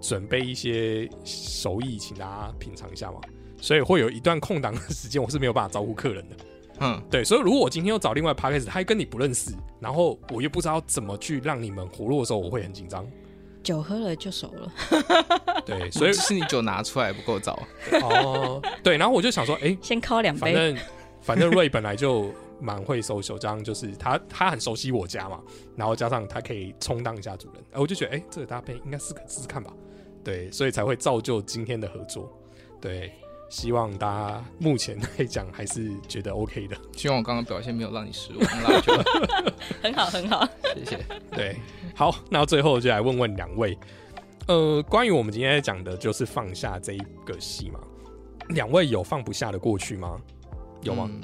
[0.01, 3.19] 准备一些手艺，请大家品尝一下嘛。
[3.61, 6.35] 所以会有一段空档的时间，我是没有办法招呼客人的。
[6.81, 13.05] 嗯，对，所以如果我今天又找另外 p a r k 他跟你不认识，然后我又不知道怎么去让你们活络的时候，我会很紧张。
[13.61, 14.71] 酒喝了就熟了，
[15.65, 17.61] 对，所以 是你酒拿出来不够早，
[18.01, 20.39] 哦，对，然后我就想说，哎、先敲两杯。
[20.39, 20.77] 反正
[21.21, 25.41] 反正瑞本来就蛮会收手，这样就是他他很熟悉我家嘛，
[25.75, 29.71] 然后加上他可以充当一下主人，哎，我就觉得哎、这个搭配应该是可试试看吧，
[30.23, 32.32] 对，所以才会造就今天的合作，
[32.82, 33.12] 对，
[33.49, 38.45] 希望大家目前来讲还是觉得 OK 的，希望我刚刚表现没有让你失望，
[39.82, 40.47] 很好很好。
[40.75, 40.99] 谢谢。
[41.32, 41.58] 对，
[41.95, 43.77] 好，那最后就来问问两位，
[44.47, 47.79] 呃，关于我们今天在讲的就是放下这一个戏嘛，
[48.49, 50.19] 两位有放不下的过去吗？
[50.81, 51.09] 有吗？
[51.11, 51.21] 嗯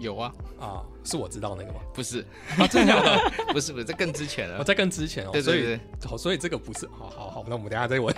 [0.00, 1.78] 有啊，啊，是我知道那个吗？
[1.94, 2.20] 不是，
[2.58, 3.32] 啊，真的？
[3.52, 4.64] 不 是不是，这更之前我哦。
[4.64, 8.14] 在更之前哦，所以对对对，好，所以这个不是，好好好，那我们等下再问。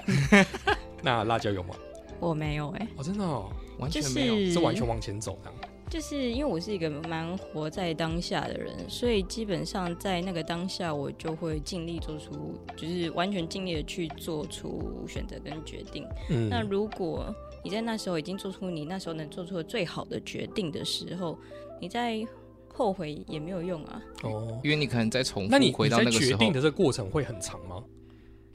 [1.02, 1.76] 那辣椒有吗？
[2.18, 4.34] 我没有哎、哦，真的哦，完全没有。
[4.36, 5.65] 是是完全往前走这样。
[5.88, 16.04] 就是因为我是一个蛮活在当下的人，所以基本上在那个当下，我就会尽力做出，就是完全尽力的去做出选择跟决定。
[16.28, 21.38] 嗯，那如果你在那时候已经做出你那时候能做出的最好的决定的时候，
[21.80, 22.20] 你再
[22.68, 24.02] 后悔也没有用啊。
[24.24, 27.82] 哦，因为你可能在重那你复那个时候决定的，这个过程会很长吗？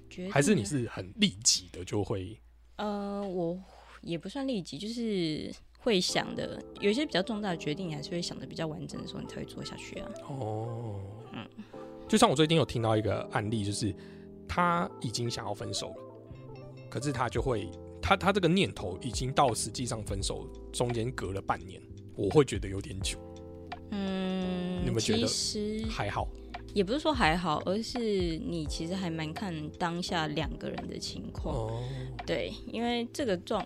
[0.09, 2.37] 决定还是你啊是很立即的就会？
[2.75, 3.57] 呃，我
[4.01, 5.51] 也不算立即，就是
[5.83, 10.11] 会想的，有一些比较重大的决定，你还是会想的比较完整的时候，你才会做下去啊。
[10.29, 10.99] 哦，
[11.33, 11.43] 嗯，
[12.07, 13.93] 就像我最近有听到一个案例，就是
[14.47, 15.95] 他已经想要分手了，
[16.89, 17.69] 可是他就会，
[18.01, 21.81] 他他这个念头已经到实际上分手中间隔了半年，
[22.15, 23.17] 我会觉得有点久，
[23.89, 25.27] 嗯，你们觉得
[25.89, 26.27] 还好。
[26.73, 31.53] 也不是说还好，而是你其实还蛮看当下两个人的情况。
[31.53, 31.83] 哦，
[32.25, 33.65] 对，因为这个状，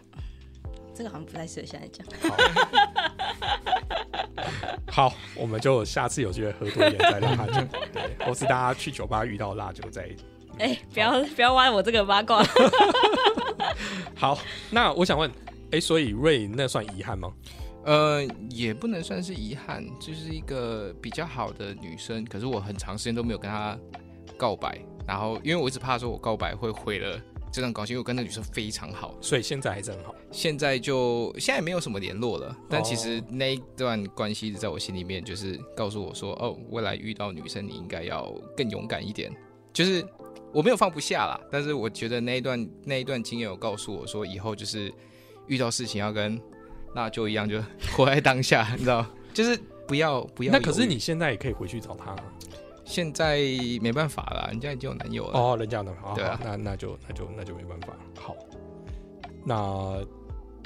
[0.95, 2.08] 这个好像不太适合现在讲。
[4.89, 10.10] 好， 好，我们就下次有机会喝多一点再让他讲，对， 或是大家去酒吧遇到辣酒再。
[10.58, 12.41] 哎、不要不要挖我这个八卦。
[14.15, 14.39] 好，
[14.71, 15.29] 那我想问，
[15.71, 17.29] 哎、所以瑞那算遗憾吗？
[17.84, 23.77] 呃，也不能算是遗憾，就是一个比较好的女生，可是我很长时间都没有跟她
[24.37, 27.19] 告白，然后因为我一直怕说我告白会毁了
[27.56, 29.15] 真的很高兴，因为我跟那女生非常好。
[29.21, 30.13] 所以现在还是很好。
[30.31, 39.31] 现在就现在没有什么联络了，但其实哦那一段关系在我心里面，就是告诉我说，哦，未来遇到女生你应该要更勇敢一点。
[39.71, 40.06] 就是
[40.53, 44.93] 我没有放不下啦，但是我觉得那一段那一段经验有告诉我说，以后就是
[45.47, 46.39] 遇到事情要跟
[46.93, 47.62] 那就一样，就
[47.95, 50.51] 活在当下，你知道，就是不要不要。
[50.51, 52.23] 那可是你现在也可以回去找他啊
[52.86, 53.40] 现在
[53.81, 55.40] 没办法了，人家已经有男友了。
[55.40, 55.94] 哦，人家呢？
[56.02, 57.88] 好，对啊好那那就那就那就没办法。
[58.17, 58.36] 好，
[59.44, 59.98] 那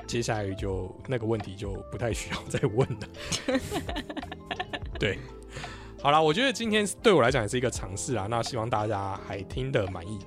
[0.06, 3.60] 接下来就那个问题就不太需要再问了。
[5.00, 5.18] 对，
[6.02, 8.28] 好啦，我觉得今天对我来讲也是一个尝试啊。
[8.30, 10.20] 那希望大家还听得满意。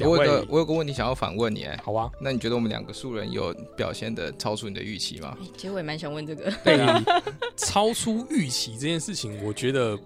[0.00, 5.36] 我有个我有个问题想要反问你，哎，好啊，那你觉得我们两个素人有表现的超出你的预期吗？
[5.40, 7.02] 哎其实我也蛮想问这个，对啊，
[7.58, 9.98] 超出预期这件事情，我觉得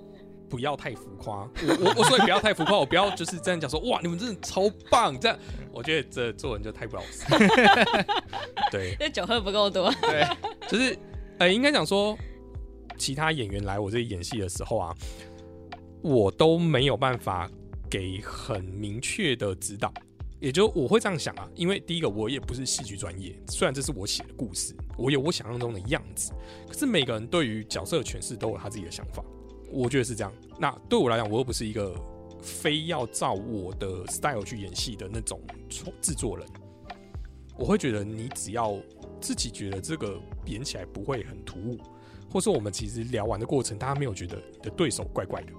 [0.53, 1.49] 不要太浮夸。
[1.67, 5.39] 我我我所以不要太浮夸，我不要就是这样讲说哇，你们真的超棒，这样
[5.73, 7.25] 我觉得这做人就太不老实。
[8.71, 9.91] 对，这酒喝不够多。
[10.03, 10.27] 对，
[10.69, 10.95] 就是
[11.39, 12.15] 呃，应该讲说，
[12.99, 14.95] 其他演员来我这里演戏的时候啊，
[16.03, 17.51] 我都没有办法
[17.89, 19.91] 给很明确的指导。
[20.39, 26.33] 也就我会这样想啊，因为第一个我也不是戏剧专业，虽然这是我写的故事，我有我想象中的样子，
[26.69, 29.25] 可是每个人对于角色的诠释都有他自己的想法，
[29.73, 30.33] 我觉得是这样。
[30.59, 31.95] 那对我来讲，我又不是一个
[32.41, 35.41] 非要照我的 style 去演戏的那种
[36.01, 36.47] 制作人，
[37.57, 38.77] 我会觉得你只要
[39.21, 41.79] 自己觉得这个演起来不会很突兀，
[42.31, 45.53] 或是我们其实聊完的过程，大家没有觉得你的对手怪怪的，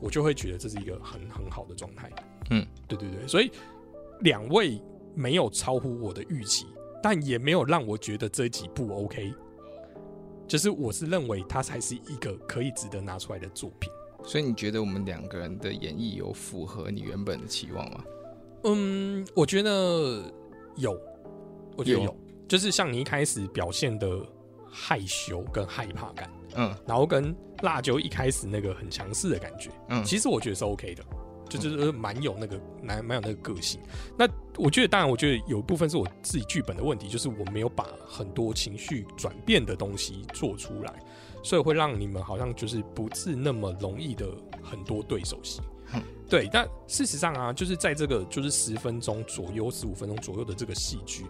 [0.00, 2.10] 我就会觉得这是一个很很好的状态。
[2.50, 3.50] 嗯，对对对，所以
[4.20, 4.82] 两位
[5.14, 6.66] 没有超乎我的预期，
[7.02, 9.32] 但也没有让我觉得这一集不 OK。
[10.50, 13.88] 就是我是认为它才是一个可以值得拿出来的作品。
[14.24, 18.04] 所以你觉得我们两个人的演绎有符合你原本的期望吗？
[18.64, 20.24] 嗯，我觉得
[20.74, 21.00] 有，
[21.76, 22.06] 我觉得有。
[22.06, 22.16] 有，
[22.48, 24.20] 就是像你一开始表现的
[24.68, 26.74] 害羞跟害怕感，嗯。
[26.84, 27.32] 然后跟
[27.62, 31.04] 辣椒一开始那个很强势的感觉，嗯，其实我觉得是 OK 的，
[31.58, 33.80] 就就是蛮有那个蛮蛮有那个个性。
[34.16, 34.26] 那
[34.56, 40.94] 我觉得，当然，我觉得有一部分是我自己剧本的问题，就是我没有把很多情绪转变的东西做出来，
[41.42, 44.26] 所以会让你们好像就是不是那么容易的
[44.62, 45.60] 很多对手戏
[45.92, 46.00] 哼。
[46.28, 51.24] 对，但事实上啊，就是在这个就是十分钟左右、十五分钟左右的这个戏剧，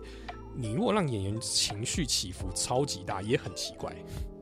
[0.54, 3.94] 你如果让演员情绪起伏超级大，也很奇怪。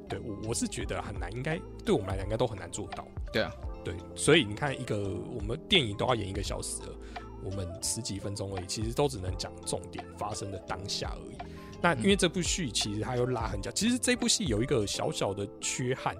[0.09, 3.07] 对我我是觉得很难，应该对我们来讲应该都很难做到。
[3.31, 3.53] 对啊，
[3.89, 4.99] 对，所以你看，一个
[5.35, 6.95] 我们电影都要演一个小时了，
[7.43, 11.37] 我们十几分钟而已，其实都只能讲重点发生的当下而已。
[11.81, 16.15] 那因为这部戏其实它又拉很久，其实这部戏有一个小小的缺憾，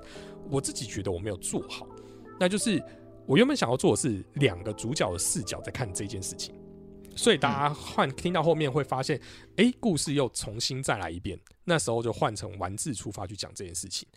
[0.49, 1.87] 我自己觉得我没有做好，
[2.41, 2.83] 那就是
[3.27, 6.55] 我原本想要做的是两个主角的视角在看这件事情，
[7.15, 9.21] 所以大家换听到后面会发现，
[9.57, 14.09] 哎、故事又重新再来一遍，那时候就换成丸治出发去讲这件事情。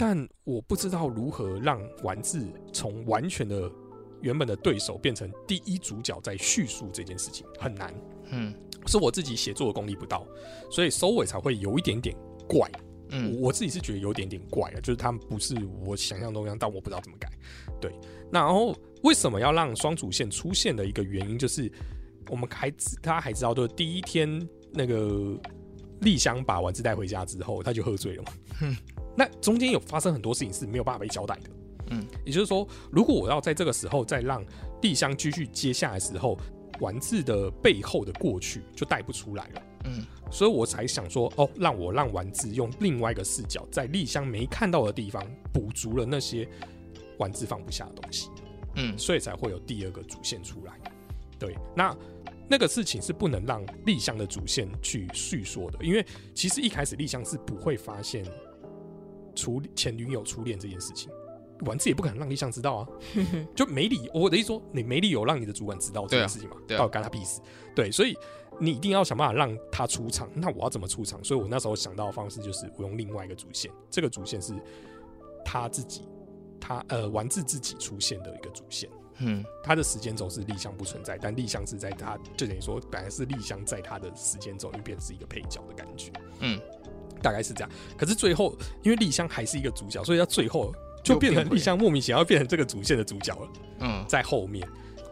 [0.00, 2.42] 但我不知道如何让丸子
[2.72, 3.70] 从完全的
[4.22, 7.94] 原本的对手变成第一主角在叙述这件事情，很难，
[8.30, 8.54] 嗯
[8.86, 10.26] 是我自己写作的功力不到，
[10.70, 12.16] 所以收尾才会有一点点
[12.48, 12.66] 怪。
[13.10, 17.28] 嗯我我自己是觉得有点点怪啊，就是他们不是我想象中一样，但我不知道怎么改。
[17.78, 17.92] 对，
[18.32, 21.70] 那然后为什么要让双主线出现的一个原因，就是
[22.30, 25.38] 我们还知大家还知道，就是第一天那个
[26.00, 28.32] 丽香把丸子带回家之后，他就喝醉了嘛。
[29.16, 31.50] 那中间有发生很多事情是没有办法被交代的。
[31.90, 34.44] 嗯，也就是说，如果我要在这个时候再让
[34.82, 36.38] 丽香继续接下来的时候，
[36.78, 39.62] 丸子的背后的过去就带不出来了。
[39.84, 45.20] 嗯所以我才想说，哦，让我让丸子用另外一个视角，在丽香没看到的地方
[45.52, 46.48] 补足了那些
[47.18, 48.28] 丸子放不下的东西，
[48.76, 50.78] 嗯所以才会有第二个主线出来。
[51.36, 51.96] 对，那
[52.48, 58.24] 那个事情是不能让丽香的主线去叙说的，因为其实一开始丽香是不会发现
[59.34, 61.10] 初前女友初恋这件事情。
[61.66, 62.88] 丸子也不可能让立香知道啊，
[63.54, 67.38] 就没理我的意思说，你没理由让你的主管知道这件事情嘛，对啊到底干他屁事？
[67.76, 68.16] 对，所以
[68.58, 70.26] 你一定要想办法让他出场。
[70.34, 71.22] 那我要怎么出场？
[71.22, 74.54] 所以我那时候想到的方式就是我用另外一个主线，这个主线是
[75.44, 76.08] 他自己，
[76.58, 78.88] 他呃丸子自己出现的一个主线。
[79.22, 86.58] 嗯他的时间轴是立项不存在，但立项是在他就等于说本来是立项在他的时间轴里面变成是一个配角的感觉，嗯，
[87.20, 87.70] 大概是这样。
[87.96, 93.48] 可是最后因为丽香还是一个主角，所以到最后就变成又变回立项莫名其妙变成这个主线的主角了，
[93.80, 94.66] 嗯在后面。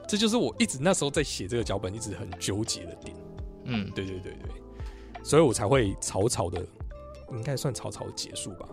[0.09, 3.15] 这就是我一直那时候在写这个脚本一直很纠结的点。
[3.65, 6.67] 嗯对对对对，所以我才会草草的，
[7.33, 8.67] 应该算草草的结束吧。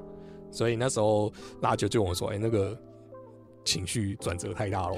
[0.50, 2.80] 所以那时候辣椒就问我说：“哎、那个
[3.66, 4.96] 情绪转折太大了。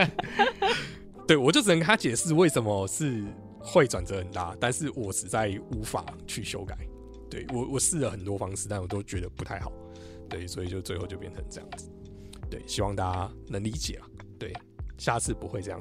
[1.26, 3.24] ”对我就只能跟他解释为什么是
[3.58, 6.76] 会转折很大，但是我实在无法去修改。
[7.30, 9.72] 对我我试了很多方式，但我都觉得不太好。
[10.28, 11.90] 对，所以就最后就变成这样子。
[12.50, 14.06] 对，希望大家能理解啊。
[14.38, 14.52] 对，
[14.96, 15.80] 下次不会这样。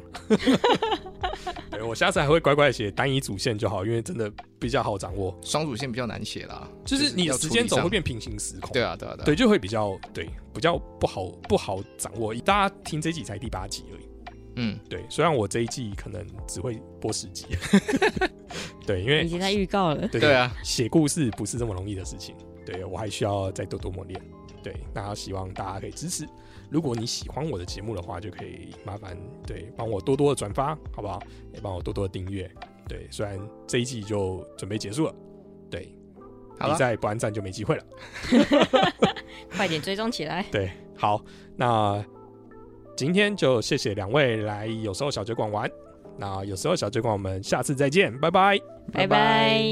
[1.71, 5.37] 对我下次还会乖乖地写单一主线就好，因为真的比较好掌握。
[5.41, 8.71] 双主线比较难写啦，就是你时间处理上轴会变平行时空。
[8.71, 12.33] 对啊，对啊，对啊，对，就会比较对比较不好不好掌握。
[12.35, 14.05] 大家听这集才第八集而已。
[14.57, 17.45] 嗯，对，虽然我这一季可能只会播十集，
[18.85, 20.07] 对，因为已经在预告了。
[20.07, 22.35] 对对啊，写故事不是这么容易的事情，
[22.65, 24.19] 对我还需要再多多磨练。
[24.63, 26.27] 对，那希望大家可以支持。
[26.69, 31.21] 如果你喜欢我的节目的话，就可以麻烦对帮我多多的转发，好不好？
[31.53, 32.49] 也帮我多多的订阅。
[32.89, 35.15] 对，虽然这一季就准备结束了，
[35.69, 35.93] 对，
[36.59, 37.83] 你再不按赞就没机会了。
[39.55, 41.23] 快点追踪起来，对，好，
[41.55, 42.03] 那
[42.97, 45.69] 今天就谢谢两位来有时候小酒馆玩。
[46.17, 48.59] 那有时候小酒馆，我们下次再见，拜拜。
[48.91, 49.63] 拜拜